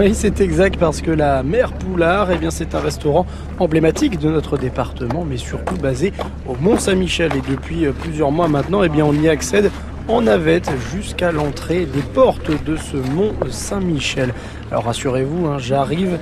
Oui, 0.00 0.12
c'est 0.12 0.40
exact 0.40 0.76
parce 0.76 1.00
que 1.00 1.12
la 1.12 1.44
Mère 1.44 1.72
Poulard, 1.72 2.32
eh 2.32 2.36
bien, 2.36 2.50
c'est 2.50 2.74
un 2.74 2.80
restaurant 2.80 3.26
emblématique 3.60 4.18
de 4.18 4.28
notre 4.28 4.58
département, 4.58 5.24
mais 5.24 5.36
surtout 5.36 5.76
basé 5.76 6.12
au 6.48 6.56
Mont 6.56 6.78
Saint-Michel. 6.78 7.30
Et 7.36 7.48
depuis 7.48 7.86
euh, 7.86 7.92
plusieurs 7.92 8.32
mois 8.32 8.48
maintenant, 8.48 8.82
eh 8.82 8.88
bien, 8.88 9.04
on 9.04 9.12
y 9.12 9.28
accède 9.28 9.70
en 10.08 10.22
navette 10.22 10.68
jusqu'à 10.92 11.30
l'entrée 11.30 11.86
des 11.86 12.02
portes 12.02 12.50
de 12.64 12.76
ce 12.76 12.96
Mont 12.96 13.34
Saint-Michel. 13.48 14.34
Alors 14.72 14.86
rassurez-vous, 14.86 15.46
hein, 15.46 15.58
j'arrive 15.58 16.18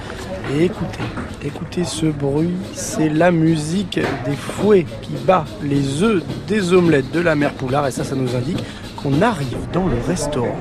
et 0.55 0.65
écoutez, 0.65 1.05
écoutez 1.43 1.85
ce 1.85 2.07
bruit, 2.07 2.53
c'est 2.75 3.09
la 3.09 3.31
musique 3.31 3.99
des 4.27 4.37
fouets 4.37 4.87
qui 5.01 5.15
bat 5.27 5.47
les 5.63 6.03
œufs 6.03 6.23
des 6.47 6.75
omelettes 6.75 7.11
de 7.11 7.21
la 7.21 7.35
Mère 7.35 7.55
Poulard 7.55 7.87
et 7.87 7.91
ça, 7.91 8.05
ça 8.05 8.17
nous 8.17 8.37
indique 8.37 8.63
qu'on 8.97 9.23
arrive 9.23 9.57
dans 9.73 9.87
le 9.87 9.97
restaurant. 10.07 10.59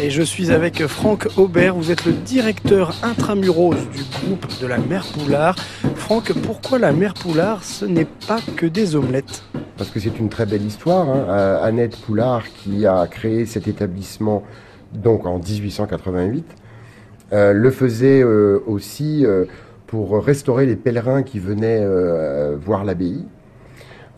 Et 0.00 0.10
je 0.10 0.22
suis 0.22 0.52
avec 0.52 0.86
Franck 0.86 1.26
Aubert, 1.36 1.74
vous 1.74 1.90
êtes 1.90 2.06
le 2.06 2.12
directeur 2.12 2.94
intramuros 3.02 3.74
du 3.74 4.02
groupe 4.04 4.46
de 4.60 4.66
la 4.66 4.78
Mère 4.78 5.04
Poulard. 5.06 5.56
Franck, 5.96 6.32
pourquoi 6.32 6.78
la 6.78 6.92
Mère 6.92 7.14
Poulard, 7.14 7.64
ce 7.64 7.84
n'est 7.84 8.06
pas 8.26 8.38
que 8.56 8.66
des 8.66 8.94
omelettes? 8.94 9.42
Parce 9.76 9.90
que 9.90 9.98
c'est 9.98 10.18
une 10.18 10.28
très 10.28 10.46
belle 10.46 10.62
histoire. 10.62 11.08
Hein. 11.08 11.26
Euh, 11.28 11.62
Annette 11.62 11.96
Poulard 11.96 12.44
qui 12.52 12.86
a 12.86 13.06
créé 13.08 13.44
cet 13.44 13.66
établissement 13.66 14.44
donc 14.92 15.26
en 15.26 15.38
1888 15.38 16.44
euh, 17.32 17.52
le 17.52 17.70
faisait 17.70 18.22
euh, 18.22 18.62
aussi 18.66 19.24
pour 19.86 20.24
restaurer 20.24 20.66
les 20.66 20.76
pèlerins 20.76 21.24
qui 21.24 21.40
venaient 21.40 21.84
voir 22.56 22.84
l'abbaye. 22.84 23.24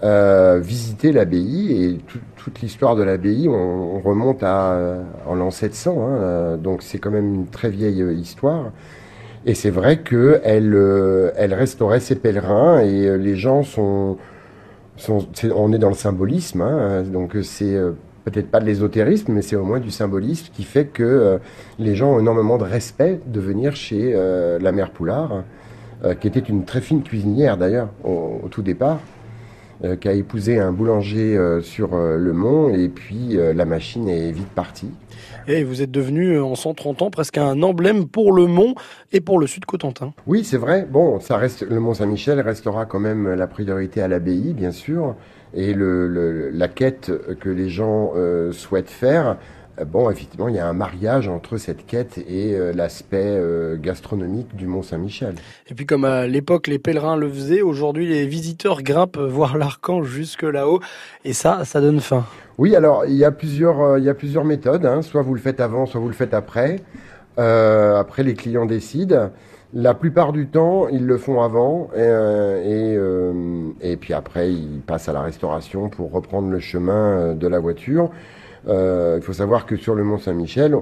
Euh, 0.05 0.59
visiter 0.61 1.13
l'abbaye 1.13 1.85
et 1.85 1.99
tout- 2.09 2.19
toute 2.37 2.61
l'histoire 2.61 2.97
de 2.97 3.05
l'abbaye, 3.05 3.49
on, 3.49 3.53
on 3.97 4.01
remonte 4.01 4.43
à 4.43 4.73
euh, 4.73 5.03
en 5.29 5.37
l'an 5.37 5.53
700, 5.53 5.93
hein, 5.97 6.09
euh, 6.11 6.57
donc 6.57 6.83
c'est 6.83 6.99
quand 6.99 7.13
même 7.13 7.33
une 7.35 7.47
très 7.47 7.71
vieille 7.71 8.03
histoire. 8.19 8.73
Et 9.47 9.55
c'est 9.55 9.71
vrai 9.71 9.99
que 9.99 10.41
elle, 10.43 10.75
euh, 10.75 11.31
elle 11.37 11.55
restaurait 11.55 12.01
ses 12.01 12.17
pèlerins 12.17 12.81
et 12.81 13.17
les 13.17 13.37
gens 13.37 13.63
sont, 13.63 14.17
on 15.55 15.73
est 15.73 15.79
dans 15.79 15.89
le 15.89 15.95
symbolisme, 15.95 16.63
hein, 16.63 17.03
donc 17.05 17.37
c'est 17.45 17.77
peut-être 18.25 18.51
pas 18.51 18.59
de 18.61 18.67
l'ésotérisme, 18.67 19.33
mais 19.33 19.43
c'est 19.43 19.57
au 19.57 19.65
moins 19.65 19.79
du 19.81 19.91
symbolisme 19.93 20.49
qui 20.53 20.65
fait 20.65 20.87
que 20.87 21.39
les 21.79 21.95
gens 21.95 22.15
ont 22.15 22.19
énormément 22.21 22.59
de 22.59 22.65
respect 22.65 23.21
de 23.27 23.39
venir 23.41 23.75
chez 23.77 24.13
la 24.61 24.73
mère 24.73 24.91
Poulard, 24.91 25.43
qui 26.21 26.27
était 26.29 26.41
une 26.41 26.65
très 26.65 26.81
fine 26.81 27.03
cuisinière 27.03 27.57
d'ailleurs 27.57 27.89
au 28.05 28.49
tout 28.51 28.63
départ 28.63 28.99
euh, 29.85 29.97
qui 29.97 30.09
a 30.09 30.13
épousé 30.13 30.59
un 30.59 30.73
boulanger 30.73 31.37
euh, 31.37 31.61
sur 31.61 31.95
euh, 31.95 32.17
le 32.17 32.33
mont 32.33 32.73
et 32.75 32.89
puis 32.89 33.37
la 33.55 33.65
machine 33.65 34.09
est 34.09 34.31
vite 34.33 34.49
partie. 34.49 34.91
Et 35.49 35.65
vous 35.65 35.83
êtes 35.83 35.91
devenu 35.91 36.39
en 36.41 36.55
130 36.55 37.03
ans 37.03 37.11
presque 37.11 37.37
un 37.39 37.63
emblème 37.63 38.07
pour 38.07 38.33
le 38.33 38.47
Mont 38.47 38.75
et 39.13 39.21
pour 39.21 39.39
le 39.41 39.47
Sud 39.49 39.65
Cotentin. 39.65 40.13
Oui, 40.27 40.45
c'est 40.45 40.57
vrai. 40.57 40.87
Bon, 40.89 41.19
ça 41.19 41.37
reste 41.37 41.63
le 41.69 41.81
Mont 41.81 41.95
Saint-Michel 41.95 42.41
restera 42.41 42.87
quand 42.87 43.01
même 43.01 43.35
la 43.35 43.47
priorité 43.49 44.01
à 44.03 44.07
l'abbaye, 44.09 44.53
bien 44.55 44.71
sûr, 44.71 45.17
et 45.55 45.75
le, 45.75 46.07
le- 46.07 46.51
la 46.51 46.69
quête 46.69 47.11
que 47.41 47.49
les 47.49 47.69
gens 47.71 48.13
souhaitent 48.53 48.91
faire. 48.91 49.37
Euh, 49.81 49.85
Bon, 49.85 50.11
effectivement, 50.11 50.49
il 50.49 50.55
y 50.55 50.59
a 50.59 50.67
un 50.69 50.73
mariage 50.73 51.29
entre 51.29 51.57
cette 51.57 51.87
quête 51.87 52.19
et 52.19 52.55
euh, 52.55 52.73
l'aspect 52.73 53.19
euh, 53.25 53.77
gastronomique 53.81 54.55
du 54.57 54.67
Mont 54.67 54.83
Saint-Michel. 54.83 55.35
Et 55.69 55.75
puis 55.75 55.87
comme 55.87 56.05
à 56.05 56.27
l'époque 56.27 56.67
les 56.67 56.79
pèlerins 56.79 57.17
le 57.17 57.29
faisaient, 57.29 57.63
aujourd'hui 57.63 58.07
les 58.09 58.27
visiteurs 58.27 58.83
grimpent 58.83 59.19
voir 59.19 59.57
l'archange 59.59 60.07
jusque 60.09 60.43
là-haut. 60.43 60.81
Et 61.25 61.33
ça, 61.33 61.65
ça 61.65 61.81
donne 61.81 62.01
faim. 62.01 62.25
Oui, 62.59 62.77
alors 62.77 63.07
il 63.07 63.15
y 63.15 63.25
a 63.25 63.33
plusieurs, 63.33 63.81
euh, 63.81 63.99
il 63.99 64.05
y 64.05 64.11
a 64.11 64.15
plusieurs 64.15 64.45
méthodes. 64.45 64.85
hein. 64.87 65.03
Soit 65.03 65.23
vous 65.23 65.35
le 65.35 65.41
faites 65.41 65.61
avant, 65.61 65.87
soit 65.87 66.01
vous 66.01 66.09
le 66.09 66.15
faites 66.15 66.35
après. 66.35 66.81
Après, 67.39 68.23
les 68.23 68.35
clients 68.35 68.67
décident. 68.67 69.31
La 69.73 69.95
plupart 69.95 70.33
du 70.35 70.49
temps, 70.49 70.87
ils 70.89 71.07
le 71.07 71.17
font 71.17 71.41
avant 71.41 71.89
et, 71.97 72.95
et 73.81 73.97
puis 73.97 74.13
après, 74.13 74.53
ils 74.53 74.83
passent 74.87 75.09
à 75.09 75.15
la 75.15 75.23
restauration 75.23 75.89
pour 75.89 76.13
reprendre 76.13 76.51
le 76.51 76.61
chemin 76.61 77.35
de 77.35 77.49
la 77.49 77.59
voiture. 77.59 78.11
Euh, 78.69 79.17
il 79.21 79.23
faut 79.23 79.33
savoir 79.33 79.67
que 79.67 79.77
sur 79.77 79.95
le 79.95 80.05
Mont 80.05 80.19
Saint-Michel, 80.19 80.77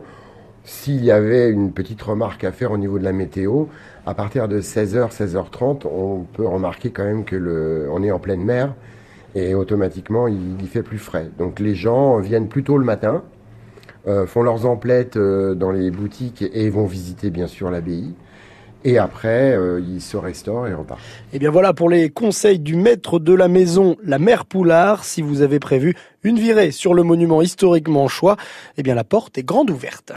s'il 0.65 1.05
y 1.05 1.11
avait 1.11 1.49
une 1.51 1.73
petite 1.73 2.03
remarque 2.03 2.45
à 2.45 2.53
faire 2.53 2.73
au 2.73 2.79
niveau 2.79 2.99
de 2.99 3.05
la 3.05 3.13
météo, 3.13 3.65
à 4.07 4.15
partir 4.15 4.49
de 4.49 4.61
16h, 4.61 5.11
16h30, 5.11 5.87
on 5.87 6.25
peut 6.33 6.47
remarquer 6.47 6.91
quand 6.91 7.05
même 7.05 7.25
que 7.25 7.37
le, 7.37 7.89
on 7.91 8.03
est 8.03 8.11
en 8.11 8.19
pleine 8.19 8.45
mer 8.45 8.75
et 9.35 9.55
automatiquement 9.55 10.29
il, 10.29 10.61
il 10.61 10.69
fait 10.69 10.83
plus 10.83 10.99
frais. 10.99 11.31
Donc 11.39 11.61
les 11.61 11.75
gens 11.75 12.19
viennent 12.19 12.49
plus 12.49 12.63
tôt 12.63 12.77
le 12.77 12.85
matin, 12.85 13.23
euh, 14.09 14.27
font 14.27 14.43
leurs 14.43 14.65
emplettes 14.65 15.17
euh, 15.17 15.55
dans 15.55 15.71
les 15.71 15.91
boutiques 15.91 16.43
et 16.55 16.71
vont 16.71 16.87
visiter 16.87 17.31
bien 17.31 17.47
sûr 17.47 17.71
l'abbaye. 17.71 18.15
Et 18.85 18.97
après, 18.97 19.53
euh, 19.53 19.81
ils 19.81 20.01
se 20.01 20.17
restaurent 20.17 20.67
et 20.67 20.75
repartent. 20.75 21.01
Et 21.33 21.39
bien 21.39 21.51
voilà 21.51 21.75
pour 21.75 21.91
les 21.91 22.09
conseils 22.09 22.59
du 22.59 22.77
maître 22.77 23.19
de 23.19 23.35
la 23.35 23.49
maison, 23.49 23.97
la 24.03 24.19
mère 24.19 24.47
Poulard. 24.47 25.05
Si 25.05 25.21
vous 25.21 25.43
avez 25.43 25.59
prévu 25.59 25.95
une 26.23 26.39
virée 26.39 26.71
sur 26.71 26.95
le 26.95 27.03
monument 27.03 27.43
historique 27.43 27.89
manchois, 27.89 28.37
eh 28.79 28.83
bien 28.83 28.95
la 28.95 29.05
porte 29.05 29.37
est 29.37 29.43
grande 29.43 29.71
ouverte. 29.71 30.07